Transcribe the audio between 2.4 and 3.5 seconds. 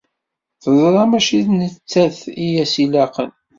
i as-ilaqen.